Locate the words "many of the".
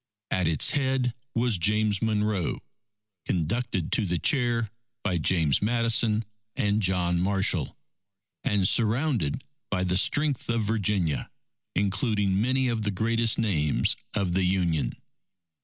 12.41-12.89